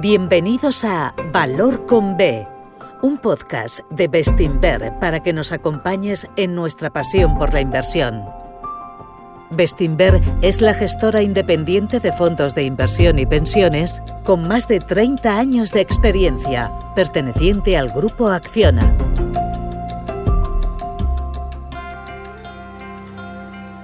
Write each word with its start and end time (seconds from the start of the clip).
Bienvenidos 0.00 0.86
a 0.86 1.14
Valor 1.30 1.84
con 1.84 2.16
B, 2.16 2.48
un 3.02 3.18
podcast 3.18 3.80
de 3.90 4.08
Bestinver 4.08 4.94
para 4.98 5.22
que 5.22 5.34
nos 5.34 5.52
acompañes 5.52 6.26
en 6.36 6.54
nuestra 6.54 6.88
pasión 6.88 7.36
por 7.36 7.52
la 7.52 7.60
inversión. 7.60 8.24
Bestinver 9.50 10.22
es 10.40 10.62
la 10.62 10.72
gestora 10.72 11.20
independiente 11.20 12.00
de 12.00 12.12
fondos 12.12 12.54
de 12.54 12.62
inversión 12.62 13.18
y 13.18 13.26
pensiones 13.26 14.02
con 14.24 14.48
más 14.48 14.68
de 14.68 14.80
30 14.80 15.38
años 15.38 15.70
de 15.72 15.82
experiencia, 15.82 16.72
perteneciente 16.94 17.76
al 17.76 17.90
grupo 17.90 18.28
Acciona. 18.28 18.96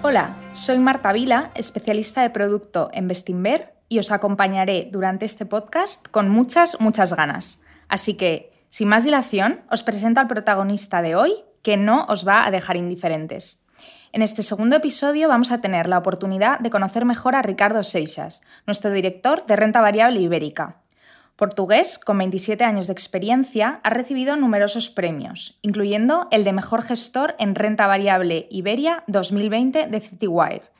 Hola, 0.03 0.35
soy 0.53 0.79
Marta 0.79 1.13
Vila, 1.13 1.51
especialista 1.55 2.23
de 2.23 2.31
producto 2.31 2.89
en 2.95 3.07
Bestinver 3.07 3.76
y 3.89 3.99
os 3.99 4.11
acompañaré 4.11 4.89
durante 4.91 5.25
este 5.25 5.47
podcast 5.47 6.09
con 6.09 6.29
muchas, 6.29 6.81
muchas 6.81 7.15
ganas. 7.15 7.61
Así 7.89 8.15
que, 8.15 8.53
sin 8.69 8.89
más 8.89 9.05
dilación, 9.05 9.61
os 9.71 9.83
presento 9.83 10.21
al 10.21 10.27
protagonista 10.27 11.03
de 11.03 11.15
hoy 11.15 11.33
que 11.63 11.77
no 11.77 12.05
os 12.09 12.27
va 12.27 12.47
a 12.47 12.51
dejar 12.51 12.77
indiferentes. 12.77 13.63
En 14.13 14.23
este 14.23 14.43
segundo 14.43 14.77
episodio 14.77 15.29
vamos 15.29 15.53
a 15.53 15.61
tener 15.61 15.89
la 15.89 15.99
oportunidad 15.99 16.59
de 16.61 16.71
conocer 16.71 17.05
mejor 17.05 17.35
a 17.35 17.43
Ricardo 17.43 17.83
Seixas, 17.83 18.43
nuestro 18.67 18.91
director 18.91 19.45
de 19.47 19.57
renta 19.57 19.81
variable 19.81 20.21
ibérica. 20.21 20.81
Portugués, 21.37 21.99
con 21.99 22.17
27 22.17 22.65
años 22.65 22.87
de 22.87 22.95
experiencia, 22.95 23.81
ha 23.83 23.91
recibido 23.91 24.37
numerosos 24.37 24.89
premios, 24.89 25.59
incluyendo 25.61 26.29
el 26.31 26.45
de 26.45 26.55
Mejor 26.55 26.81
Gestor 26.81 27.35
en 27.39 27.55
Renta 27.55 27.87
Variable 27.87 28.47
Iberia 28.51 29.05
2020 29.07 29.87
de 29.89 30.01
Citywire. 30.01 30.76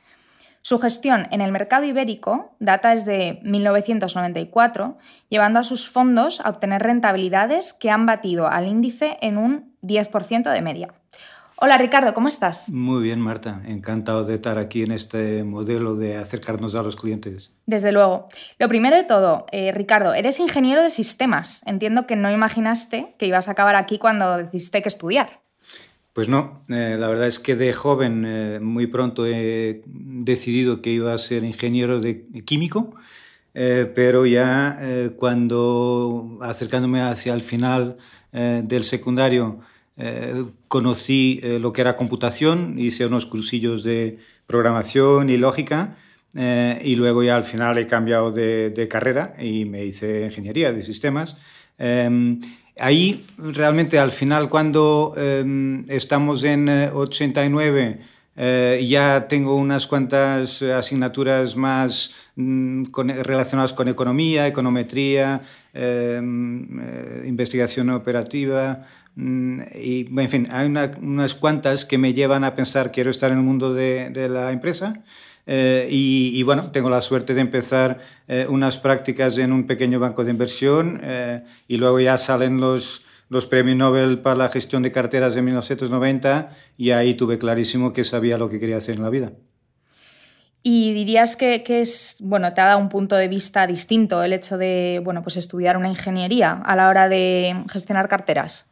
Su 0.67 0.79
gestión 0.79 1.29
en 1.31 1.39
el 1.39 1.53
mercado 1.53 1.85
ibérico 1.85 2.53
data 2.59 2.89
desde 2.89 3.39
1994, 3.43 4.97
llevando 5.29 5.59
a 5.59 5.63
sus 5.63 5.87
fondos 5.87 6.41
a 6.41 6.49
obtener 6.49 6.81
rentabilidades 6.81 7.71
que 7.73 7.89
han 7.89 8.05
batido 8.05 8.49
al 8.49 8.67
índice 8.67 9.17
en 9.21 9.37
un 9.37 9.77
10% 9.81 10.51
de 10.51 10.61
media. 10.61 10.93
Hola 11.55 11.77
Ricardo, 11.77 12.13
¿cómo 12.13 12.27
estás? 12.27 12.69
Muy 12.69 13.01
bien, 13.01 13.21
Marta. 13.21 13.61
Encantado 13.65 14.25
de 14.25 14.33
estar 14.33 14.57
aquí 14.57 14.83
en 14.83 14.91
este 14.91 15.45
modelo 15.45 15.95
de 15.95 16.17
acercarnos 16.17 16.75
a 16.75 16.83
los 16.83 16.97
clientes. 16.97 17.53
Desde 17.65 17.93
luego. 17.93 18.27
Lo 18.59 18.67
primero 18.67 18.97
de 18.97 19.05
todo, 19.05 19.45
eh, 19.53 19.71
Ricardo, 19.71 20.15
eres 20.15 20.37
ingeniero 20.41 20.83
de 20.83 20.89
sistemas. 20.89 21.63
Entiendo 21.65 22.05
que 22.07 22.17
no 22.17 22.29
imaginaste 22.29 23.15
que 23.17 23.25
ibas 23.25 23.47
a 23.47 23.51
acabar 23.51 23.77
aquí 23.77 23.99
cuando 23.99 24.35
decidiste 24.35 24.81
que 24.81 24.89
estudiar. 24.89 25.46
Pues 26.17 26.29
no, 26.29 26.63
eh, 26.67 26.97
la 26.99 27.09
verdad 27.09 27.27
es 27.27 27.37
que 27.37 27.55
de 27.55 27.73
joven 27.73 28.25
eh, 28.25 28.59
muy 28.59 28.87
pronto 28.87 29.27
he 29.27 29.83
decidido 29.85 30.81
que 30.81 30.89
iba 30.89 31.13
a 31.13 31.17
ser 31.19 31.43
ingeniero 31.43 31.99
de 31.99 32.25
químico, 32.43 32.95
pero 33.53 34.25
ya 34.25 34.79
cuando 35.17 36.39
acercándome 36.41 37.01
hacia 37.01 37.35
el 37.35 37.41
final 37.41 37.97
del 38.31 38.83
secundario, 38.83 39.59
eh, 39.99 40.45
conocí 40.67 41.39
eh, 41.41 41.59
lo 41.59 41.71
que 41.71 41.81
era 41.81 41.95
computación, 41.95 42.77
hice 42.77 43.07
unos 43.07 43.25
cursillos 43.25 43.83
de 43.83 44.19
programación 44.45 45.31
y 45.31 45.37
lógica 45.37 45.97
eh, 46.35 46.79
y 46.83 46.95
luego 46.95 47.23
ya 47.23 47.35
al 47.35 47.43
final 47.43 47.79
he 47.79 47.87
cambiado 47.87 48.31
de, 48.31 48.69
de, 48.69 48.87
carrera 48.87 49.33
y 49.39 49.65
me 49.65 49.85
hice 49.85 50.25
ingeniería 50.25 50.71
de 50.71 50.83
sistemas. 50.83 51.37
Ahí 52.79 53.25
realmente 53.37 53.99
al 53.99 54.11
final 54.11 54.49
cuando 54.49 55.13
em, 55.17 55.85
estamos 55.89 56.43
en 56.43 56.69
89 56.69 57.99
ya 58.85 59.27
tengo 59.27 59.55
unas 59.55 59.87
cuantas 59.87 60.61
asignaturas 60.61 61.55
más 61.55 62.11
mm, 62.35 62.83
relacionadas 63.23 63.73
con 63.73 63.87
economía, 63.87 64.45
econometría, 64.45 65.41
em, 65.73 66.79
investigación 67.25 67.89
operativa, 67.89 68.85
y, 69.17 70.05
en 70.19 70.29
fin, 70.29 70.47
hay 70.51 70.67
unas 70.67 71.35
cuantas 71.35 71.85
que 71.85 71.97
me 71.97 72.13
llevan 72.13 72.43
a 72.43 72.53
pensar 72.53 72.91
quiero 72.91 73.09
estar 73.09 73.31
en 73.31 73.39
el 73.39 73.43
mundo 73.43 73.73
de, 73.73 74.11
de 74.11 74.29
la 74.29 74.51
empresa. 74.51 75.03
Eh, 75.49 75.87
y, 75.89 76.43
bueno, 76.43 76.71
tengo 76.71 76.89
la 76.89 76.99
suerte 76.99 77.33
de 77.33 77.39
empezar 77.39 77.99
eh, 78.27 78.45
unas 78.49 78.77
prácticas 78.77 79.37
en 79.37 79.53
un 79.53 79.65
pequeño 79.65 79.97
banco 79.97 80.25
de 80.25 80.31
inversión 80.31 80.99
eh, 81.01 81.41
y 81.69 81.77
luego 81.77 82.01
ya 82.01 82.17
salen 82.17 82.59
los, 82.59 83.03
los 83.29 83.47
premios 83.47 83.77
Nobel 83.77 84.19
para 84.19 84.35
la 84.35 84.49
gestión 84.49 84.83
de 84.83 84.91
carteras 84.91 85.35
de 85.35 85.41
1990 85.41 86.51
y 86.77 86.91
ahí 86.91 87.13
tuve 87.13 87.37
clarísimo 87.37 87.93
que 87.93 88.03
sabía 88.03 88.37
lo 88.37 88.49
que 88.49 88.59
quería 88.59 88.75
hacer 88.75 88.97
en 88.97 89.03
la 89.03 89.09
vida. 89.09 89.31
¿Y 90.63 90.93
dirías 90.93 91.37
que, 91.37 91.63
que, 91.63 91.79
es, 91.79 92.17
bueno, 92.19 92.53
te 92.53 92.59
ha 92.59 92.65
dado 92.65 92.79
un 92.79 92.89
punto 92.89 93.15
de 93.15 93.29
vista 93.29 93.65
distinto 93.65 94.21
el 94.21 94.33
hecho 94.33 94.57
de, 94.57 94.99
bueno, 95.01 95.23
pues 95.23 95.37
estudiar 95.37 95.77
una 95.77 95.87
ingeniería 95.87 96.51
a 96.51 96.75
la 96.75 96.89
hora 96.89 97.07
de 97.07 97.63
gestionar 97.71 98.09
carteras? 98.09 98.69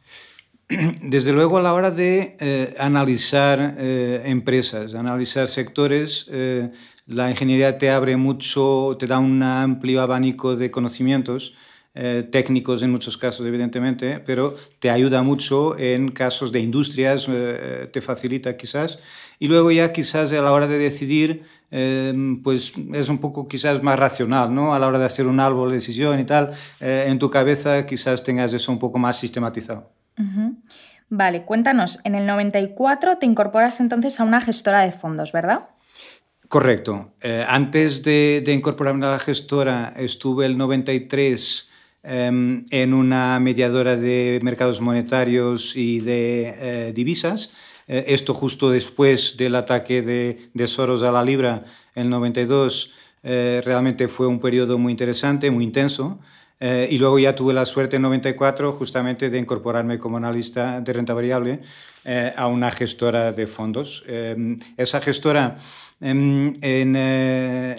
Desde 1.02 1.32
luego 1.32 1.58
a 1.58 1.62
la 1.62 1.74
hora 1.74 1.92
de 1.92 2.36
eh, 2.40 2.74
analizar 2.78 3.76
eh, 3.78 4.22
empresas, 4.24 4.94
analizar 4.94 5.46
sectores, 5.46 6.26
eh, 6.28 6.72
la 7.06 7.30
ingeniería 7.30 7.78
te 7.78 7.90
abre 7.90 8.16
mucho, 8.16 8.96
te 8.98 9.06
da 9.06 9.20
un 9.20 9.40
amplio 9.44 10.02
abanico 10.02 10.56
de 10.56 10.70
conocimientos 10.70 11.54
técnicos 12.30 12.82
en 12.82 12.90
muchos 12.90 13.16
casos, 13.16 13.46
evidentemente, 13.46 14.20
pero 14.20 14.54
te 14.80 14.90
ayuda 14.90 15.22
mucho 15.22 15.78
en 15.78 16.10
casos 16.10 16.52
de 16.52 16.60
industrias, 16.60 17.26
te 17.90 18.02
facilita 18.02 18.54
quizás. 18.58 18.98
Y 19.38 19.48
luego 19.48 19.70
ya 19.70 19.90
quizás 19.90 20.30
a 20.32 20.42
la 20.42 20.52
hora 20.52 20.66
de 20.66 20.76
decidir, 20.76 21.44
pues 22.42 22.74
es 22.92 23.08
un 23.08 23.16
poco 23.16 23.48
quizás 23.48 23.82
más 23.82 23.98
racional, 23.98 24.54
¿no? 24.54 24.74
A 24.74 24.78
la 24.78 24.88
hora 24.88 24.98
de 24.98 25.06
hacer 25.06 25.26
un 25.26 25.40
árbol 25.40 25.70
de 25.70 25.76
decisión 25.76 26.20
y 26.20 26.24
tal, 26.24 26.50
en 26.80 27.18
tu 27.18 27.30
cabeza 27.30 27.86
quizás 27.86 28.22
tengas 28.22 28.52
eso 28.52 28.70
un 28.72 28.78
poco 28.78 28.98
más 28.98 29.18
sistematizado. 29.18 29.90
Vale, 31.08 31.44
cuéntanos, 31.44 32.00
en 32.04 32.16
el 32.16 32.26
94 32.26 33.18
te 33.18 33.26
incorporas 33.26 33.80
entonces 33.80 34.18
a 34.18 34.24
una 34.24 34.40
gestora 34.40 34.82
de 34.82 34.90
fondos, 34.90 35.30
¿verdad? 35.32 35.68
Correcto. 36.48 37.12
Eh, 37.22 37.44
antes 37.48 38.02
de, 38.02 38.42
incorporarme 38.48 39.06
a 39.06 39.10
la 39.10 39.18
gestora, 39.18 39.94
estuve 39.96 40.46
el 40.46 40.56
93 40.56 41.68
em, 42.02 42.64
en 42.70 42.94
una 42.94 43.38
mediadora 43.40 43.96
de 43.96 44.40
mercados 44.42 44.80
monetarios 44.80 45.76
y 45.76 46.00
de 46.00 46.54
eh, 46.56 46.92
divisas. 46.92 47.50
Eh, 47.88 48.04
esto 48.08 48.34
justo 48.34 48.70
después 48.70 49.36
del 49.36 49.56
ataque 49.56 50.02
de, 50.02 50.50
de, 50.54 50.66
Soros 50.66 51.02
a 51.02 51.10
la 51.10 51.24
libra, 51.24 51.64
el 51.94 52.10
92, 52.10 52.92
realmente 53.22 54.06
fue 54.06 54.28
un 54.28 54.38
periodo 54.38 54.78
muy 54.78 54.92
interesante, 54.92 55.50
muy 55.50 55.64
intenso. 55.64 56.20
Eh, 56.58 56.88
y 56.90 56.96
luego 56.98 57.18
ya 57.18 57.34
tuve 57.34 57.52
la 57.52 57.66
suerte 57.66 57.96
en 57.96 58.02
94 58.02 58.72
justamente 58.72 59.28
de 59.28 59.38
incorporarme 59.38 59.98
como 59.98 60.16
analista 60.16 60.80
de 60.80 60.92
renta 60.92 61.12
variable 61.12 61.60
eh, 62.04 62.32
a 62.34 62.46
una 62.48 62.70
gestora 62.70 63.32
de 63.32 63.46
fondos. 63.46 64.04
Eh, 64.06 64.56
esa 64.76 65.00
gestora 65.02 65.56
em, 66.00 66.54
en 66.62 66.92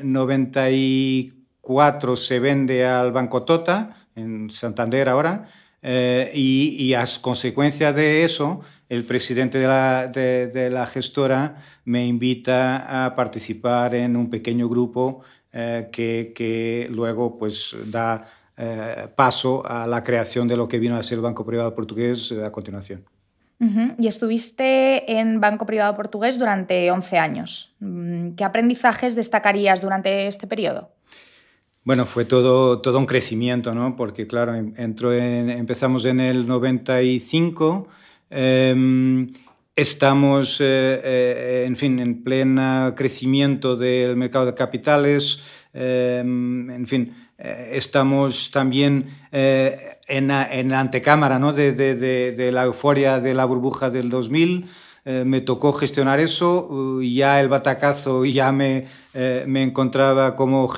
94 0.03 2.15
se 2.15 2.39
vende 2.39 2.85
al 2.85 3.11
Banco 3.11 3.41
Tota, 3.43 4.07
en 4.15 4.51
Santander 4.51 5.09
ahora, 5.09 5.49
y, 5.83 6.75
y, 6.79 6.93
a 6.95 7.05
consecuencia 7.21 7.93
de 7.93 8.23
eso, 8.25 8.61
el 8.89 9.05
presidente 9.05 9.59
de 9.59 9.67
la, 9.67 10.07
de, 10.07 10.47
de 10.47 10.69
la 10.69 10.85
gestora 10.85 11.63
me 11.85 12.05
invita 12.05 13.05
a 13.05 13.15
participar 13.15 13.95
en 13.95 14.17
un 14.17 14.29
pequeño 14.29 14.67
grupo 14.67 15.21
que, 15.51 16.33
que 16.35 16.89
luego 16.91 17.37
pues 17.37 17.73
da 17.85 18.25
eh, 18.59 19.07
paso 19.15 19.63
a 19.67 19.85
la 19.85 20.03
creación 20.03 20.47
de 20.47 20.57
lo 20.57 20.67
que 20.67 20.79
vino 20.79 20.95
a 20.95 21.03
ser 21.03 21.19
el 21.19 21.21
Banco 21.21 21.45
Privado 21.45 21.75
Portugués 21.75 22.31
eh, 22.31 22.43
a 22.43 22.51
continuación. 22.51 23.05
Y 23.97 24.05
estuviste 24.05 25.19
en 25.19 25.39
Banco 25.39 25.65
Privado 25.65 25.95
Portugués 25.95 26.37
durante 26.37 26.91
11 26.91 27.17
años. 27.17 27.75
Mm, 27.79 28.31
¿Qué 28.31 28.43
aprendizajes 28.43 29.15
destacarías 29.15 29.81
durante 29.81 30.27
este 30.27 30.45
periodo? 30.45 30.91
Bueno, 31.83 32.05
fue 32.05 32.25
todo, 32.25 32.81
todo 32.81 32.99
un 32.99 33.05
crecimiento, 33.05 33.73
¿no? 33.73 33.95
Porque, 33.95 34.27
claro, 34.27 34.53
em, 34.53 34.73
empezamos 34.75 36.05
en 36.05 36.19
el 36.19 36.47
95, 36.47 37.87
em, 38.29 39.31
estamos, 39.75 40.57
eh, 40.61 41.63
en 41.65 41.75
fin, 41.75 41.99
en 41.99 42.23
pleno 42.23 42.93
crecimiento 42.95 43.75
del 43.75 44.17
mercado 44.17 44.47
de 44.47 44.53
capitales, 44.53 45.39
em, 45.73 46.69
en 46.69 46.87
fin, 46.87 47.13
eh, 47.39 47.73
estamos 47.73 48.49
también 48.49 49.15
eh, 49.31 49.77
en, 50.07 50.31
en, 50.31 50.69
la 50.69 50.79
antecámara 50.79 51.37
¿no? 51.37 51.53
de, 51.53 51.71
de, 51.71 51.95
de, 52.31 52.51
la 52.51 52.63
euforia 52.63 53.19
de 53.19 53.35
la 53.35 53.45
burbuja 53.45 53.89
del 53.89 54.09
2000. 54.09 54.65
Eh, 55.05 55.23
me 55.23 55.41
tocó 55.41 55.71
gestionar 55.71 56.19
eso, 56.19 56.67
uh, 56.67 57.01
ya 57.01 57.39
el 57.39 57.47
batacazo, 57.47 58.25
ya 58.25 58.51
me, 58.51 58.87
me 59.45 59.63
encontraba 59.63 60.35
como 60.35 60.71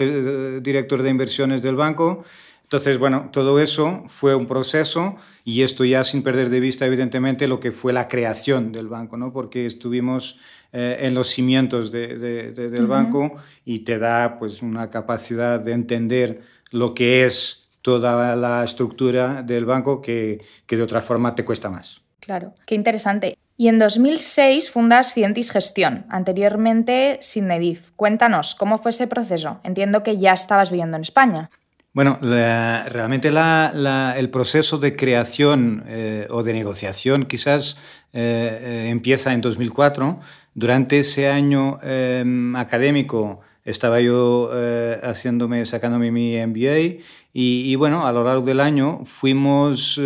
director 0.62 1.02
de 1.02 1.10
inversiones 1.10 1.62
del 1.62 1.76
banco. 1.76 2.24
Entonces, 2.70 3.00
bueno, 3.00 3.30
todo 3.32 3.60
eso 3.60 4.04
fue 4.06 4.36
un 4.36 4.46
proceso 4.46 5.16
y 5.44 5.64
esto 5.64 5.86
ya 5.86 6.04
sin 6.04 6.22
perder 6.22 6.50
de 6.50 6.60
vista, 6.60 6.86
evidentemente, 6.86 7.48
lo 7.48 7.60
que 7.60 7.72
fue 7.72 7.94
la 7.94 8.08
creación 8.08 8.72
del 8.72 8.88
banco, 8.88 9.18
¿no? 9.18 9.34
porque 9.34 9.66
estuvimos 9.66 10.38
en 10.72 11.16
los 11.16 11.30
cimientos 11.30 11.92
de, 11.92 12.16
del 12.52 12.86
banco 12.86 13.34
y 13.66 13.80
te 13.80 13.98
da 13.98 14.38
pues, 14.38 14.62
una 14.62 14.92
capacidad 14.92 15.60
de 15.60 15.72
entender 15.72 16.42
lo 16.70 16.94
que 16.94 17.26
es 17.26 17.70
toda 17.82 18.36
la 18.36 18.64
estructura 18.64 19.42
del 19.42 19.66
banco 19.66 20.00
que, 20.00 20.40
que 20.68 20.78
de 20.78 20.84
otra 20.84 21.02
forma 21.02 21.34
te 21.34 21.44
cuesta 21.44 21.72
más. 21.72 22.04
Claro, 22.20 22.54
qué 22.68 22.76
interesante. 22.76 23.36
Y 23.58 23.68
en 23.68 23.80
2006 23.80 24.70
fundas 24.70 25.14
Fidentis 25.14 25.50
Gestión, 25.50 26.06
anteriormente 26.10 27.18
Sidnedif. 27.22 27.90
Cuéntanos, 27.96 28.54
¿cómo 28.54 28.78
fue 28.78 28.92
ese 28.92 29.08
proceso? 29.08 29.60
Entiendo 29.64 30.04
que 30.04 30.20
ya 30.20 30.34
estabas 30.34 30.70
viviendo 30.70 30.98
en 30.98 31.02
España. 31.02 31.50
Bueno, 31.92 32.20
realmente 32.22 33.30
el 33.30 34.30
proceso 34.30 34.78
de 34.78 34.96
creación 34.96 35.84
eh, 35.88 36.28
o 36.30 36.44
de 36.44 36.54
negociación 36.54 37.26
quizás 37.26 37.78
eh, 38.14 38.60
eh, 38.62 38.90
empieza 38.90 39.34
en 39.34 39.42
2004. 39.42 40.20
Durante 40.54 41.00
ese 41.00 41.30
año 41.30 41.80
em, 41.82 42.56
académico 42.56 43.42
estaba 43.66 44.02
yo 44.02 44.52
haciéndome, 45.04 45.66
sacándome 45.66 46.12
mi 46.12 46.36
MBA 46.38 47.04
y, 47.32 47.76
bueno, 47.76 48.08
a 48.08 48.12
lo 48.12 48.24
largo 48.24 48.42
del 48.44 48.60
año 48.60 49.02
fuimos 49.06 50.02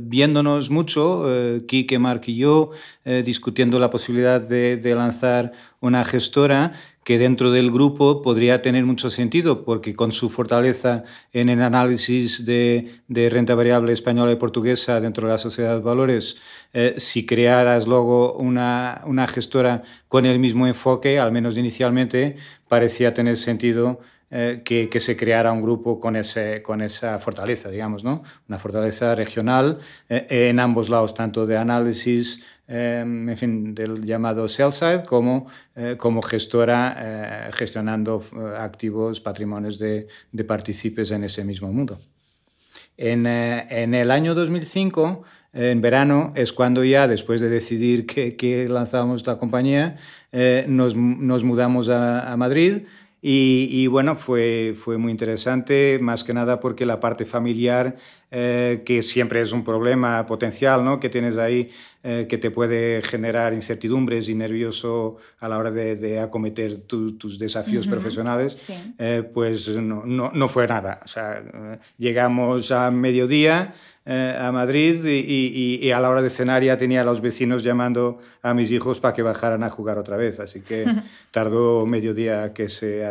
viéndonos 0.00 0.70
mucho, 0.70 1.24
eh, 1.28 1.66
Kike, 1.66 1.98
Mark 1.98 2.22
y 2.26 2.36
yo, 2.36 2.70
discutiendo 3.04 3.78
la 3.78 3.90
posibilidad 3.90 4.40
de, 4.40 4.80
lanzar 4.94 5.52
una 5.80 6.04
gestora 6.04 6.72
que 7.04 7.18
dentro 7.18 7.50
del 7.50 7.70
grupo 7.70 8.22
podría 8.22 8.62
tener 8.62 8.84
mucho 8.84 9.10
sentido, 9.10 9.64
porque 9.64 9.94
con 9.94 10.12
su 10.12 10.28
fortaleza 10.28 11.04
en 11.32 11.48
el 11.48 11.62
análisis 11.62 12.44
de, 12.44 13.00
renta 13.08 13.54
variable 13.54 13.92
española 13.92 14.32
y 14.32 14.36
portuguesa 14.36 15.00
dentro 15.00 15.26
de 15.26 15.32
la 15.32 15.38
sociedad 15.38 15.76
de 15.76 15.82
valores, 15.82 16.36
si 16.98 17.26
crearas 17.26 17.86
luego 17.86 18.34
una, 18.34 19.02
una 19.06 19.26
gestora 19.26 19.82
con 20.08 20.26
el 20.26 20.38
mismo 20.38 20.66
enfoque, 20.66 21.18
al 21.18 21.32
menos 21.32 21.56
inicialmente, 21.56 22.36
parecía 22.68 23.14
tener 23.14 23.36
sentido 23.36 24.00
eh, 24.32 24.62
que, 24.64 25.00
se 25.00 25.16
creara 25.16 25.50
un 25.50 25.60
grupo 25.60 25.98
con, 25.98 26.14
ese, 26.14 26.62
con 26.62 26.82
esa 26.82 27.18
fortaleza, 27.18 27.68
digamos, 27.68 28.04
¿no? 28.04 28.22
Una 28.48 28.60
fortaleza 28.60 29.16
regional 29.16 29.80
eh, 30.08 30.48
en 30.50 30.60
ambos 30.60 30.88
lados, 30.88 31.14
tanto 31.14 31.46
de 31.46 31.56
análisis, 31.56 32.40
eh, 32.68 33.00
en 33.02 33.36
fin, 33.36 33.74
del 33.74 34.06
llamado 34.06 34.46
sell 34.48 34.72
side, 34.72 35.02
como, 35.04 35.48
como 35.96 36.22
gestora 36.22 37.50
gestionando 37.52 38.22
activos, 38.56 39.20
patrimonios 39.20 39.80
de, 39.80 40.06
de 40.30 40.44
partícipes 40.44 41.10
en 41.10 41.24
ese 41.24 41.42
mismo 41.42 41.72
mundo. 41.72 41.98
En, 42.96 43.26
en 43.26 43.94
el 43.94 44.12
año 44.12 44.36
2005, 44.36 45.24
en 45.54 45.80
verano, 45.80 46.32
es 46.36 46.52
cuando 46.52 46.84
ya, 46.84 47.08
después 47.08 47.40
de 47.40 47.48
decidir 47.48 48.06
que, 48.06 48.36
que 48.36 48.68
lanzábamos 48.68 49.26
la 49.26 49.38
compañía, 49.38 49.96
nos, 50.68 50.94
nos, 50.94 51.42
mudamos 51.42 51.88
a, 51.88 52.32
a 52.32 52.36
Madrid 52.36 52.82
y, 53.22 53.86
bueno, 53.88 54.16
fue, 54.16 54.74
fue 54.74 54.96
muy 54.96 55.10
interesante, 55.10 55.98
más 56.00 56.24
que 56.24 56.32
nada 56.32 56.58
porque 56.58 56.86
la 56.86 57.00
parte 57.00 57.26
familiar, 57.26 57.96
eh, 58.30 58.82
que 58.86 59.02
siempre 59.02 59.42
es 59.42 59.52
un 59.52 59.62
problema 59.62 60.24
potencial, 60.24 60.84
¿no? 60.84 61.00
que 61.00 61.10
tienes 61.10 61.36
ahí, 61.36 61.68
eh, 62.02 62.26
que 62.30 62.38
te 62.38 62.50
puede 62.50 63.02
generar 63.02 63.52
incertidumbres 63.52 64.30
y 64.30 64.34
nervioso 64.34 65.18
a 65.38 65.48
la 65.50 65.58
hora 65.58 65.70
de, 65.70 66.18
acometer 66.18 66.78
tus 66.78 67.38
desafíos 67.38 67.86
profesionales, 67.86 68.66
eh, 68.98 69.22
pues 69.34 69.68
no, 69.68 70.06
no, 70.06 70.30
no, 70.32 70.48
fue 70.48 70.66
nada. 70.66 71.00
O 71.04 71.08
sea, 71.08 71.42
llegamos 71.98 72.72
a 72.72 72.90
mediodía. 72.90 73.74
Eh, 74.12 74.36
a 74.40 74.50
Madrid 74.50 75.04
y, 75.04 75.88
a 75.92 76.00
la 76.00 76.10
hora 76.10 76.20
de 76.20 76.30
cenar 76.30 76.64
ya 76.64 76.76
tenía 76.76 77.02
a 77.02 77.04
los 77.04 77.20
vecinos 77.20 77.62
llamando 77.62 78.18
a 78.42 78.54
mis 78.54 78.72
hijos 78.72 78.98
para 78.98 79.14
que 79.14 79.22
bajaran 79.22 79.62
a 79.62 79.70
jugar 79.70 79.98
otra 79.98 80.16
vez. 80.16 80.40
Así 80.40 80.62
que 80.62 80.84
tardó 81.30 81.86
medio 81.86 82.12
día 82.12 82.52
que 82.52 82.68
se... 82.68 83.04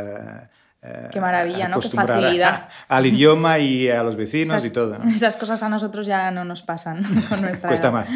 Eh, 0.82 1.10
Qué 1.10 1.22
maravilla, 1.22 1.70
¿no? 1.70 1.80
Qué 1.80 1.88
facilidad. 1.88 2.68
al 2.90 3.06
idioma 3.06 3.60
y 3.60 3.88
a 3.88 4.04
los 4.04 4.18
vecinos 4.18 4.66
y 4.66 4.72
todo. 4.72 4.98
Esas 5.16 5.38
cosas 5.38 5.64
a 5.64 5.70
nosotros 5.70 6.06
ya 6.06 6.32
no 6.32 6.44
nos 6.44 6.64
pasan 6.64 7.02
con 7.30 7.44
nuestra 7.44 7.70
Cuesta 7.70 7.92
más. 7.92 8.12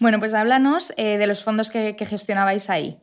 bueno, 0.00 0.18
pues 0.18 0.34
háblanos 0.34 0.92
eh, 0.96 1.16
de 1.16 1.28
los 1.28 1.44
fondos 1.44 1.70
que, 1.70 1.94
gestionabais 1.96 2.70
ahí. 2.70 2.98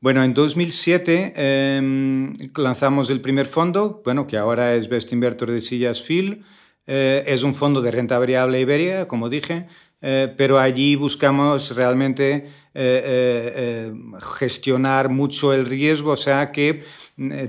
Bueno, 0.00 0.22
en 0.22 0.34
2007 0.34 1.32
em, 1.36 2.34
lanzamos 2.54 3.08
el 3.08 3.22
primer 3.22 3.46
fondo, 3.46 4.02
bueno, 4.04 4.26
que 4.26 4.36
ahora 4.36 4.74
es 4.74 4.90
Best 4.90 5.10
Invertor 5.10 5.50
de 5.50 5.62
Sillas 5.62 6.02
Phil. 6.02 6.44
Eh, 6.86 7.24
es 7.26 7.42
un 7.42 7.54
fondo 7.54 7.80
de 7.80 7.90
renta 7.90 8.18
variable 8.18 8.60
ibérica, 8.60 9.08
como 9.08 9.30
dije, 9.30 9.66
eh, 10.02 10.32
pero 10.36 10.58
allí 10.58 10.96
buscamos 10.96 11.74
realmente 11.74 12.46
eh, 12.74 13.92
gestionar 14.38 15.08
mucho 15.08 15.54
el 15.54 15.64
riesgo, 15.64 16.12
o 16.12 16.16
sea 16.16 16.52
que 16.52 16.84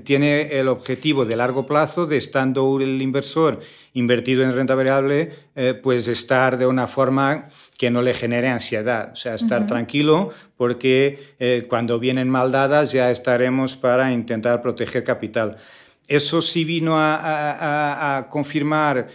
tiene 0.03 0.59
el 0.59 0.67
objetivo 0.67 1.25
de 1.25 1.35
largo 1.35 1.65
plazo 1.65 2.05
de 2.05 2.17
estando 2.17 2.79
el 2.79 3.01
inversor 3.01 3.59
invertido 3.93 4.43
en 4.43 4.53
renta 4.53 4.75
variable, 4.75 5.31
pues 5.81 6.07
estar 6.07 6.59
de 6.59 6.67
una 6.67 6.85
forma 6.85 7.47
que 7.75 7.89
no 7.89 8.03
le 8.03 8.13
genere 8.13 8.47
ansiedad, 8.47 9.09
o 9.11 9.15
sea, 9.15 9.33
estar 9.33 9.65
tranquilo 9.65 10.29
porque 10.55 11.65
cuando 11.67 11.97
vienen 11.97 12.29
mal 12.29 12.51
dadas 12.51 12.91
ya 12.91 13.09
estaremos 13.09 13.75
para 13.75 14.13
intentar 14.13 14.61
proteger 14.61 15.03
capital. 15.03 15.57
Eso 16.07 16.41
sí 16.41 16.63
vino 16.63 16.93
a 16.97 18.27
confirmar 18.29 19.07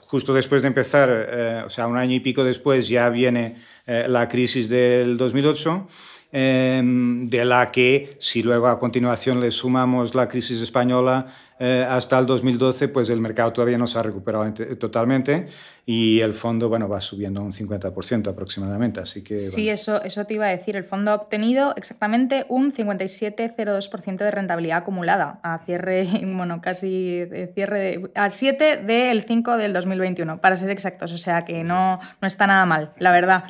justo 0.00 0.32
después 0.32 0.62
de 0.62 0.68
empezar, 0.68 1.08
eh, 1.10 1.62
o 1.64 1.70
sea, 1.70 1.86
un 1.86 1.96
año 1.96 2.14
y 2.14 2.20
pico 2.20 2.42
después, 2.42 2.88
ya 2.88 3.08
viene 3.10 3.56
eh, 3.86 4.06
la 4.08 4.28
crisis 4.28 4.68
del 4.68 5.16
2008, 5.16 5.88
em, 6.32 7.24
de 7.24 7.44
la 7.44 7.70
que, 7.70 8.16
si 8.18 8.42
luego 8.42 8.66
a 8.66 8.78
continuación 8.78 9.40
le 9.40 9.50
sumamos 9.50 10.14
la 10.14 10.28
crisis 10.28 10.60
española, 10.60 11.26
eh, 11.58 11.86
hasta 11.88 12.18
el 12.18 12.26
2012, 12.26 12.88
pues 12.88 13.08
el 13.08 13.20
mercado 13.20 13.52
todavía 13.52 13.78
no 13.78 13.86
se 13.86 13.98
ha 13.98 14.02
recuperado 14.02 14.52
totalmente 14.78 15.46
y 15.86 16.20
el 16.20 16.34
fondo, 16.34 16.68
bueno, 16.68 16.88
va 16.88 17.00
subiendo 17.00 17.40
un 17.42 17.50
50% 17.50 18.28
aproximadamente, 18.28 19.00
así 19.00 19.22
que... 19.22 19.38
Sí, 19.38 19.68
eso, 19.68 20.02
eso 20.02 20.26
te 20.26 20.34
iba 20.34 20.46
a 20.46 20.50
decir, 20.50 20.76
el 20.76 20.84
fondo 20.84 21.12
ha 21.12 21.14
obtenido 21.14 21.72
exactamente 21.76 22.44
un 22.48 22.72
57,02% 22.72 24.16
de 24.16 24.30
rentabilidad 24.30 24.78
acumulada 24.78 25.40
a 25.42 25.64
cierre, 25.64 26.06
bueno, 26.34 26.60
casi 26.60 27.26
cierre, 27.54 28.02
al 28.14 28.32
7 28.32 28.78
del 28.78 29.22
5 29.22 29.56
del 29.56 29.72
2021, 29.72 30.40
para 30.40 30.56
ser 30.56 30.70
exactos, 30.70 31.12
o 31.12 31.18
sea 31.18 31.40
que 31.42 31.64
no, 31.64 32.00
no 32.20 32.26
está 32.26 32.46
nada 32.46 32.66
mal, 32.66 32.92
la 32.98 33.12
verdad. 33.12 33.44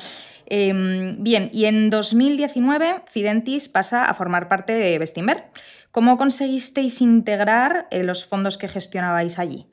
Em, 0.49 1.21
bien, 1.21 1.49
y 1.51 1.65
en 1.65 1.89
2019 1.89 3.03
Fidentis 3.05 3.67
pasa 3.67 4.05
a 4.05 4.13
formar 4.13 4.47
parte 4.47 4.73
de 4.73 4.97
Bestinver. 4.97 5.43
¿Cómo 5.97 6.15
conseguisteis 6.15 7.01
integrar 7.01 7.87
eh, 7.89 8.03
los 8.03 8.23
fondos 8.23 8.59
que 8.59 8.67
gestionabais 8.67 9.39
allí? 9.39 9.65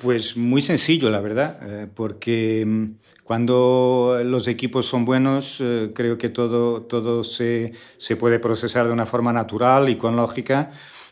Pues 0.00 0.38
muy 0.38 0.62
sencillo, 0.62 1.10
la 1.10 1.20
verdad, 1.20 1.58
eh, 1.66 1.86
porque 1.94 2.64
mm, 2.66 3.24
cuando 3.24 4.22
los 4.24 4.48
equipos 4.48 4.86
son 4.86 5.04
buenos, 5.04 5.60
eh, 5.60 5.90
creo 5.94 6.16
que 6.16 6.30
todo, 6.30 6.80
todo 6.80 7.22
se, 7.24 7.74
se, 7.98 8.16
puede 8.16 8.38
procesar 8.38 8.86
de 8.86 8.94
una 8.94 9.04
forma 9.04 9.30
natural 9.34 9.90
y 9.90 9.96
con 9.96 10.16
lógica. 10.16 10.70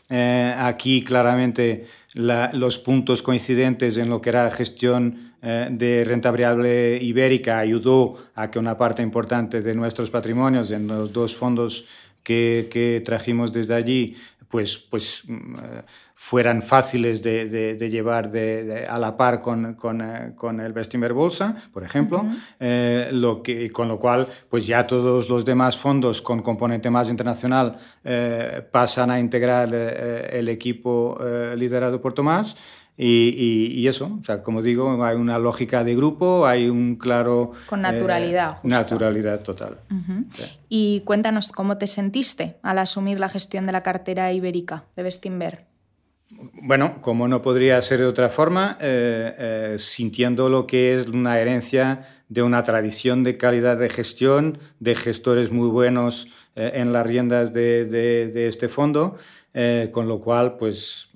aquí 0.09 1.03
claramente 1.03 1.85
los 2.15 2.79
puntos 2.79 3.21
coincidentes 3.21 3.97
en 3.97 4.09
lo 4.09 4.19
que 4.19 4.29
era 4.29 4.49
gestión 4.49 5.35
de 5.41 6.03
renta 6.07 6.31
variable 6.31 6.97
ibérica 7.01 7.59
ayudó 7.59 8.15
a 8.33 8.49
que 8.49 8.57
una 8.57 8.77
parte 8.77 9.03
importante 9.03 9.61
de 9.61 9.73
nuestros 9.75 10.09
patrimonios 10.09 10.71
en 10.71 10.87
los 10.87 11.11
dos 11.11 11.35
fondos 11.35 11.85
que, 12.27 13.01
trajimos 13.05 13.51
desde 13.53 13.73
allí, 13.73 14.15
pues, 14.49 14.77
pues 14.77 15.23
mm, 15.27 15.55
fueran 16.13 16.61
fáciles 16.61 17.21
de, 17.23 17.77
llevar 17.89 18.31
a 18.89 18.99
la 18.99 19.15
par 19.15 19.39
con, 19.39 19.75
con, 19.75 20.01
eh, 20.01 20.33
con, 20.35 20.59
el 20.59 20.73
Bestinver 20.73 21.13
Bolsa, 21.13 21.55
por 21.71 21.83
ejemplo, 21.83 22.25
eh, 22.59 23.09
lo 23.13 23.43
que, 23.43 23.69
con 23.69 23.87
lo 23.87 23.99
cual 23.99 24.27
pues 24.49 24.65
ya 24.65 24.87
todos 24.87 25.29
los 25.29 25.45
demás 25.45 25.77
fondos 25.77 26.21
con 26.21 26.41
componente 26.41 26.89
más 26.89 27.09
internacional 27.09 27.77
eh, 28.03 28.67
pasan 28.71 29.11
a 29.11 29.19
integrar 29.19 29.73
el 29.73 30.49
equipo 30.49 31.17
liderado 31.55 32.01
por 32.01 32.13
Tomás 32.13 32.57
y, 32.99 33.87
eso, 33.87 34.17
o 34.19 34.23
sea, 34.23 34.41
como 34.41 34.63
digo, 34.63 35.03
hay 35.03 35.15
una 35.15 35.37
lógica 35.37 35.83
de 35.83 35.95
grupo, 35.95 36.47
hay 36.47 36.67
un 36.67 36.95
claro... 36.95 37.51
Con 37.67 37.81
naturalidad. 37.81 38.57
Eh, 38.57 38.59
naturalidad 38.63 39.41
total. 39.41 39.77
Y 40.67 41.01
cuéntanos 41.01 41.51
cómo 41.51 41.77
te 41.77 41.85
sentiste 41.85 42.57
al 42.63 42.79
asumir 42.79 43.19
la 43.19 43.29
gestión 43.29 43.67
de 43.67 43.71
la 43.71 43.83
cartera 43.83 44.33
ibérica 44.33 44.85
de 44.95 45.03
Bestinver. 45.03 45.67
Bueno, 46.63 46.99
como 47.01 47.27
no 47.27 47.43
podría 47.43 47.79
ser 47.83 47.99
de 47.99 48.05
otra 48.05 48.29
forma, 48.29 48.77
eh, 48.81 49.35
eh, 49.37 49.75
sintiendo 49.77 50.49
lo 50.49 50.65
que 50.65 50.95
es 50.95 51.07
una 51.07 51.39
herencia 51.39 52.05
de 52.29 52.41
una 52.41 52.63
tradición 52.63 53.23
de 53.23 53.37
calidad 53.37 53.77
de 53.77 53.89
gestión, 53.89 54.57
de 54.79 54.95
gestores 54.95 55.51
muy 55.51 55.69
buenos 55.69 56.27
en 56.55 56.91
las 56.91 57.05
riendas 57.05 57.53
de, 57.53 57.85
de 57.85 58.47
este 58.47 58.67
fondo, 58.67 59.15
con 59.91 60.07
lo 60.07 60.19
cual, 60.19 60.57
pues 60.57 61.09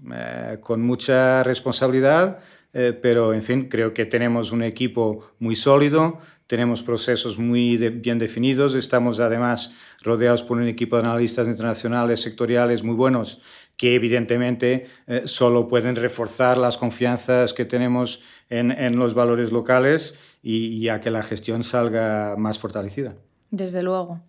con 0.62 0.82
mucha 0.82 1.44
responsabilidad, 1.44 2.40
pero 2.72 3.34
en 3.34 3.44
fin, 3.44 3.70
creo 3.70 3.94
que 3.94 4.06
tenemos 4.06 4.52
un 4.52 4.64
equipo 4.64 5.24
muy 5.40 5.56
sólido, 5.56 6.18
tenemos 6.48 6.84
procesos 6.84 7.38
muy 7.38 7.78
bien 7.78 8.18
definidos, 8.18 8.76
estamos 8.76 9.20
además 9.20 9.72
rodeados 10.02 10.44
por 10.44 10.58
un 10.58 10.68
equipo 10.68 10.98
de 10.98 11.04
analistas 11.04 11.48
internacionales, 11.48 12.22
sectoriales 12.22 12.84
muy 12.84 12.96
buenos, 12.96 13.42
que 13.78 13.96
evidentemente 13.96 14.88
solo 15.26 15.68
pueden 15.68 15.96
reforzar 15.96 16.58
las 16.58 16.78
confianzas 16.78 17.54
que 17.54 17.66
tenemos 17.66 18.22
en, 18.50 18.98
los 18.98 19.14
valores 19.14 19.52
locales 19.52 20.16
y, 20.44 20.88
a 20.90 21.00
que 21.00 21.10
la 21.10 21.24
gestión 21.24 21.64
salga 21.64 22.36
más 22.38 22.60
fortalecida. 22.60 23.16
Desde 23.50 23.82
luego. 23.82 24.22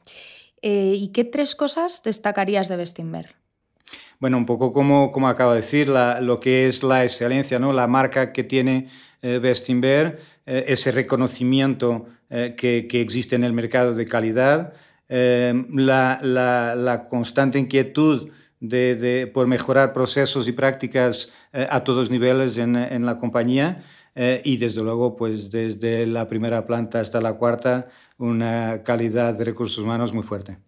Eh, 0.62 0.94
¿Y 0.96 1.08
qué 1.08 1.24
tres 1.24 1.56
cosas 1.56 2.02
destacarías 2.04 2.68
de 2.68 2.76
Bestinver? 2.76 3.41
Bueno, 4.22 4.38
un 4.38 4.46
poco 4.46 4.72
como, 4.72 5.10
como 5.10 5.26
acabo 5.26 5.50
de 5.50 5.62
decir, 5.62 5.88
lo 5.88 6.38
que 6.38 6.68
es 6.68 6.84
la 6.84 7.02
excelencia, 7.02 7.58
¿no? 7.58 7.72
la 7.72 7.88
marca 7.88 8.32
que 8.32 8.44
tiene 8.44 8.86
eh, 9.20 9.40
Bestinver, 9.40 10.20
eh, 10.46 10.62
ese 10.68 10.92
reconocimiento 10.92 12.06
que, 12.30 12.86
que, 12.88 13.00
existe 13.00 13.34
en 13.34 13.42
el 13.42 13.52
mercado 13.52 13.94
de 13.94 14.06
calidad, 14.06 14.74
la, 15.08 16.20
la, 16.22 16.74
la, 16.76 17.08
constante 17.08 17.58
inquietud 17.58 18.30
de, 18.60 18.94
de, 18.94 19.26
por 19.26 19.48
mejorar 19.48 19.92
procesos 19.92 20.46
y 20.46 20.52
prácticas 20.52 21.28
a 21.52 21.84
todos 21.84 22.08
niveles 22.08 22.58
en, 22.58 22.76
en 22.76 23.04
la 23.04 23.18
compañía 23.18 23.82
eh, 24.14 24.40
y 24.44 24.56
desde 24.56 24.82
luego, 24.82 25.16
pues 25.16 25.50
desde 25.50 26.06
la 26.06 26.28
primera 26.28 26.66
planta 26.66 27.00
hasta 27.00 27.20
la 27.20 27.34
cuarta, 27.34 27.88
una 28.18 28.82
calidad 28.84 29.36
de 29.36 29.44
recursos 29.44 29.82
humanos 29.82 30.14
muy 30.14 30.22
fuerte. 30.22 30.58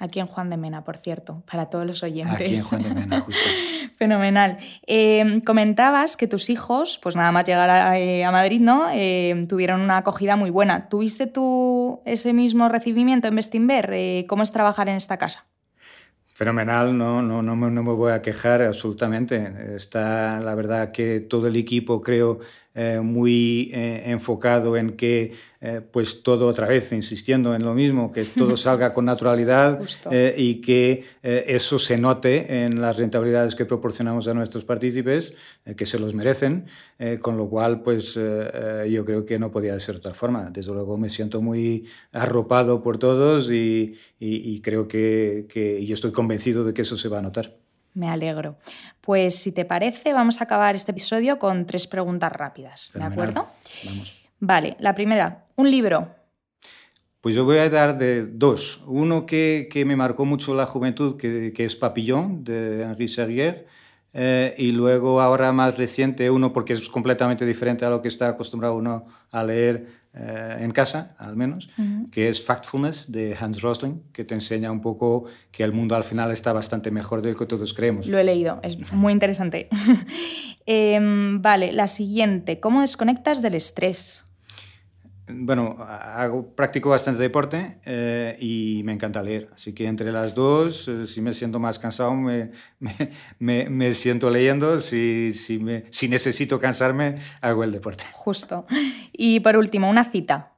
Aquí 0.00 0.18
en 0.18 0.26
Juan 0.26 0.50
de 0.50 0.56
Mena, 0.56 0.82
por 0.82 0.96
cierto, 0.96 1.44
para 1.48 1.66
todos 1.66 1.86
los 1.86 2.02
oyentes. 2.02 2.34
Aquí 2.34 2.54
en 2.56 2.62
Juan 2.62 2.82
de 2.82 2.94
Mena, 2.94 3.20
justo. 3.20 3.48
Fenomenal. 3.96 4.58
Eh, 4.86 5.40
comentabas 5.46 6.16
que 6.16 6.26
tus 6.26 6.50
hijos, 6.50 6.98
pues 7.02 7.16
nada 7.16 7.30
más 7.30 7.44
llegar 7.44 7.70
a, 7.70 7.98
eh, 7.98 8.26
Madrid, 8.32 8.60
¿no? 8.60 8.86
tuvieron 9.46 9.82
una 9.82 9.98
acogida 9.98 10.36
muy 10.36 10.50
buena. 10.50 10.88
¿Tuviste 10.88 11.26
tú 11.26 12.00
ese 12.06 12.32
mismo 12.32 12.68
recibimiento 12.68 13.28
en 13.28 13.36
Bestinver? 13.36 14.26
¿Cómo 14.26 14.42
es 14.42 14.52
trabajar 14.52 14.88
en 14.88 14.96
esta 14.96 15.18
casa? 15.18 15.44
Fenomenal, 16.40 16.96
no, 16.96 17.20
no, 17.20 17.42
no, 17.42 17.54
me, 17.54 17.70
no 17.70 17.82
me 17.82 17.92
voy 17.92 18.12
a 18.12 18.22
quejar 18.22 18.62
absolutamente. 18.62 19.76
Está, 19.76 20.40
la 20.40 20.54
verdad, 20.54 20.90
que 20.90 21.20
todo 21.20 21.48
el 21.48 21.56
equipo, 21.56 22.00
creo, 22.00 22.38
eh, 22.72 23.00
muy 23.00 23.68
eh, 23.74 24.04
enfocado 24.06 24.76
en 24.76 24.92
que 24.92 25.32
eh, 25.60 25.80
pues 25.80 26.22
todo 26.22 26.46
otra 26.46 26.68
vez, 26.68 26.92
insistiendo 26.92 27.52
en 27.52 27.64
lo 27.64 27.74
mismo, 27.74 28.12
que 28.12 28.24
todo 28.36 28.56
salga 28.56 28.92
con 28.92 29.06
naturalidad 29.06 29.80
y 30.36 30.60
que 30.60 31.04
eso 31.22 31.80
se 31.80 31.98
note 31.98 32.64
en 32.64 32.80
las 32.80 32.96
rentabilidades 32.96 33.56
que 33.56 33.64
proporcionamos 33.64 34.28
a 34.28 34.34
nuestros 34.34 34.64
partícipes, 34.64 35.34
que 35.76 35.84
se 35.84 35.98
los 35.98 36.14
merecen, 36.14 36.66
con 37.20 37.36
lo 37.36 37.48
cual 37.48 37.82
pues 37.82 38.14
yo 38.14 39.04
creo 39.04 39.26
que 39.26 39.38
no 39.38 39.50
podía 39.50 39.78
ser 39.80 39.96
de 39.96 39.98
otra 39.98 40.14
forma. 40.14 40.50
Desde 40.50 40.72
luego 40.72 40.96
me 40.96 41.08
siento 41.08 41.42
muy 41.42 41.86
arropado 42.12 42.82
por 42.82 42.98
todos 42.98 43.50
y, 43.50 43.96
y, 44.18 44.60
creo 44.60 44.86
que, 44.86 45.46
que 45.48 45.84
yo 45.84 45.94
estoy 45.94 46.12
convencido 46.12 46.64
de 46.64 46.72
que 46.72 46.82
eso 46.82 46.96
se 46.96 47.08
va 47.08 47.18
a 47.18 47.22
notar. 47.22 47.59
Me 47.94 48.08
alegro. 48.08 48.56
Pues 49.00 49.36
si 49.36 49.52
te 49.52 49.64
parece, 49.64 50.12
vamos 50.12 50.40
a 50.40 50.44
acabar 50.44 50.74
este 50.74 50.92
episodio 50.92 51.38
con 51.38 51.66
tres 51.66 51.86
preguntas 51.86 52.32
rápidas. 52.32 52.92
¿De 52.94 53.02
acuerdo? 53.02 53.48
Vamos. 53.84 54.16
Vale, 54.38 54.76
la 54.78 54.94
primera, 54.94 55.46
un 55.56 55.70
libro. 55.70 56.14
Pues 57.20 57.34
yo 57.34 57.44
voy 57.44 57.58
a 57.58 57.68
dar 57.68 57.98
de 57.98 58.24
dos. 58.26 58.82
Uno 58.86 59.26
que, 59.26 59.68
que 59.70 59.84
me 59.84 59.96
marcó 59.96 60.24
mucho 60.24 60.54
la 60.54 60.66
juventud, 60.66 61.18
que, 61.18 61.52
que 61.52 61.66
es 61.66 61.76
Papillon, 61.76 62.44
de 62.44 62.82
Henri 62.82 63.08
Serrier. 63.08 63.66
Eh, 64.12 64.54
y 64.58 64.72
luego 64.72 65.20
ahora 65.20 65.52
más 65.52 65.76
reciente, 65.76 66.30
uno 66.30 66.52
porque 66.52 66.72
es 66.72 66.88
completamente 66.88 67.46
diferente 67.46 67.84
a 67.84 67.90
lo 67.90 68.02
que 68.02 68.08
está 68.08 68.28
acostumbrado 68.28 68.76
uno 68.76 69.04
a 69.30 69.44
leer 69.44 70.00
eh, 70.12 70.56
en 70.60 70.72
casa, 70.72 71.14
al 71.18 71.36
menos, 71.36 71.68
que 72.10 72.28
es 72.28 72.44
Factfulness 72.44 73.12
de 73.12 73.36
Hans 73.38 73.62
Rosling, 73.62 74.02
que 74.12 74.24
te 74.24 74.34
enseña 74.34 74.72
un 74.72 74.80
poco 74.80 75.26
que 75.52 75.62
el 75.62 75.72
mundo 75.72 75.94
al 75.94 76.02
final 76.02 76.32
está 76.32 76.52
bastante 76.52 76.90
mejor 76.90 77.22
de 77.22 77.32
lo 77.32 77.38
que 77.38 77.46
todos 77.46 77.72
creemos. 77.72 78.08
Lo 78.08 78.18
he 78.18 78.24
leído, 78.24 78.58
es 78.62 78.92
muy 78.92 79.12
interesante. 79.12 79.68
Em, 80.66 81.40
vale, 81.42 81.72
la 81.72 81.88
siguiente, 81.88 82.60
¿cómo 82.60 82.82
desconectas 82.82 83.42
del 83.42 83.54
estrés? 83.54 84.24
Bueno, 85.34 85.76
hago, 85.80 86.54
practico 86.54 86.90
bastante 86.90 87.22
deporte 87.22 87.78
eh, 87.84 88.36
y 88.40 88.82
me 88.84 88.92
encanta 88.92 89.22
leer. 89.22 89.50
Así 89.54 89.72
que 89.72 89.86
entre 89.86 90.12
las 90.12 90.34
dos, 90.34 90.88
eh, 90.88 91.06
si 91.06 91.20
me 91.20 91.32
siento 91.32 91.58
más 91.58 91.78
cansado, 91.78 92.14
me, 92.14 92.50
me, 92.78 93.68
me, 93.68 93.94
siento 93.94 94.30
leyendo. 94.30 94.78
Si, 94.80 95.32
si, 95.32 95.58
me, 95.58 95.84
si 95.90 96.08
necesito 96.08 96.58
cansarme, 96.58 97.16
hago 97.40 97.64
el 97.64 97.72
deporte. 97.72 98.04
Justo. 98.12 98.66
Y 99.12 99.40
por 99.40 99.56
último, 99.56 99.88
una 99.88 100.04
cita. 100.04 100.52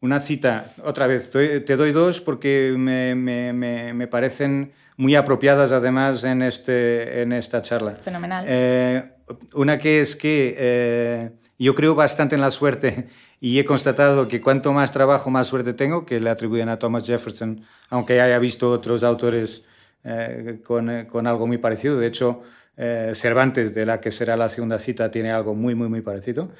Una 0.00 0.20
cita, 0.20 0.72
otra 0.84 1.06
vez, 1.06 1.30
te 1.30 1.76
doy 1.76 1.90
dos 1.90 2.20
porque 2.20 2.74
me, 2.76 3.14
me, 3.14 4.06
parecen 4.06 4.72
muy 4.98 5.14
apropiadas 5.14 5.72
además 5.72 6.22
en, 6.22 6.42
este, 6.42 7.22
en 7.22 7.32
esta 7.32 7.62
charla. 7.62 7.96
Fenomenal. 8.04 8.44
Eh, 8.46 9.15
una 9.54 9.78
que 9.78 10.00
es 10.00 10.16
que 10.16 11.32
yo 11.58 11.74
creo 11.74 11.94
bastante 11.94 12.34
en 12.34 12.40
la 12.40 12.50
suerte 12.50 13.06
y 13.40 13.58
he 13.58 13.64
constatado 13.64 14.28
que 14.28 14.40
cuanto 14.40 14.72
más 14.72 14.92
trabajo, 14.92 15.30
más 15.30 15.48
suerte 15.48 15.72
tengo, 15.72 16.06
que 16.06 16.20
le 16.20 16.30
atribuyen 16.30 16.68
a 16.68 16.78
Thomas 16.78 17.06
Jefferson, 17.06 17.62
aunque 17.90 18.20
haya 18.20 18.38
visto 18.38 18.70
otros 18.70 19.04
autores 19.04 19.62
eh, 20.04 20.60
con, 20.62 20.90
eh, 20.90 21.06
con, 21.06 21.26
algo 21.26 21.46
muy 21.46 21.58
parecido. 21.58 21.98
De 21.98 22.06
hecho, 22.06 22.42
eh, 22.76 23.12
Cervantes, 23.14 23.74
de 23.74 23.86
la 23.86 24.00
que 24.00 24.12
será 24.12 24.36
la 24.36 24.48
segunda 24.48 24.78
cita, 24.78 25.10
tiene 25.10 25.32
algo 25.32 25.54
muy, 25.54 25.74
muy, 25.74 25.88
muy 25.88 26.00
parecido. 26.00 26.50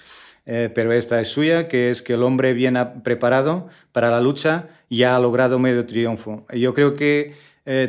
pero 0.44 0.92
esta 0.92 1.20
es 1.20 1.28
suya, 1.28 1.66
que 1.66 1.90
es 1.90 2.02
que 2.02 2.14
el 2.14 2.22
hombre 2.22 2.52
bien 2.52 2.76
preparado 3.02 3.68
para 3.90 4.10
la 4.10 4.20
lucha 4.20 4.68
ya 4.88 5.16
ha 5.16 5.18
logrado 5.18 5.58
medio 5.58 5.84
triunfo. 5.86 6.46
Yo 6.52 6.72
creo 6.72 6.94
que 6.94 7.34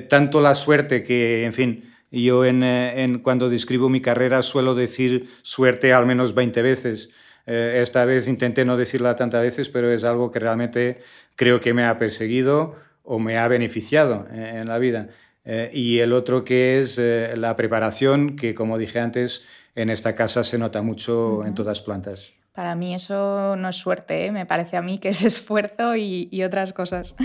tanto 0.09 0.41
la 0.41 0.55
suerte 0.55 1.03
que, 1.03 1.45
en 1.45 1.53
fin, 1.53 1.83
yo 2.11 2.45
en, 2.45 2.63
en, 2.63 3.19
cuando 3.19 3.49
describo 3.49 3.89
mi 3.89 4.01
carrera 4.01 4.41
suelo 4.41 4.75
decir 4.75 5.29
suerte 5.41 5.93
al 5.93 6.05
menos 6.05 6.33
20 6.33 6.61
veces, 6.61 7.09
eh, 7.47 7.79
esta 7.81 8.03
vez 8.03 8.27
intenté 8.27 8.65
no 8.65 8.75
decirla 8.75 9.15
tantas 9.15 9.41
veces, 9.41 9.69
pero 9.69 9.89
es 9.89 10.03
algo 10.03 10.29
que 10.31 10.39
realmente 10.39 10.99
creo 11.35 11.61
que 11.61 11.73
me 11.73 11.85
ha 11.85 11.97
perseguido 11.97 12.75
o 13.03 13.19
me 13.19 13.37
ha 13.37 13.47
beneficiado 13.47 14.27
eh, 14.33 14.57
en 14.59 14.67
la 14.67 14.77
vida. 14.77 15.07
Eh, 15.45 15.71
y 15.73 15.99
el 15.99 16.11
otro 16.11 16.43
que 16.43 16.81
es 16.81 16.99
la 16.99 17.55
preparación, 17.55 18.35
que 18.35 18.53
como 18.53 18.77
dije 18.77 18.99
antes, 18.99 19.43
en 19.75 19.89
esta 19.89 20.13
casa 20.13 20.43
se 20.43 20.57
nota 20.57 20.81
mucho 20.81 21.45
en 21.45 21.55
todas 21.55 21.81
plantas. 21.81 22.33
Para 22.51 22.75
mí 22.75 22.93
eso 22.93 23.55
no 23.55 23.69
es 23.69 23.77
suerte, 23.77 24.29
me 24.31 24.45
parece 24.45 24.75
a 24.75 24.81
mí 24.81 24.97
que 24.97 25.09
es 25.09 25.21
esfuerzo 25.23 25.95
y, 25.95 26.27
y, 26.29 26.43
otras 26.43 26.73
cosas. 26.73 27.15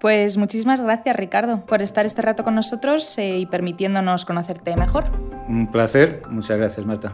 Pues 0.00 0.38
muchísimas 0.38 0.80
gracias 0.80 1.14
Ricardo 1.14 1.60
por 1.66 1.82
estar 1.82 2.06
este 2.06 2.22
rato 2.22 2.42
con 2.42 2.54
nosotros 2.54 3.16
y 3.18 3.44
permitiéndonos 3.46 4.24
conocerte 4.24 4.74
mejor. 4.74 5.04
Un 5.46 5.66
placer, 5.66 6.22
muchas 6.30 6.56
gracias 6.56 6.86
Marta. 6.86 7.12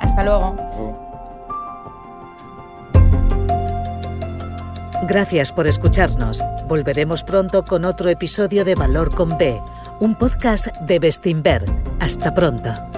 Hasta 0.00 0.22
luego. 0.22 0.54
Gracias 5.08 5.52
por 5.52 5.66
escucharnos. 5.66 6.42
Volveremos 6.68 7.22
pronto 7.22 7.62
con 7.64 7.84
otro 7.84 8.10
episodio 8.10 8.64
de 8.64 8.74
Valor 8.74 9.14
con 9.14 9.38
B, 9.38 9.58
un 10.00 10.14
podcast 10.14 10.66
de 10.80 10.98
Bestinver. 10.98 11.64
Hasta 12.00 12.34
pronto. 12.34 12.95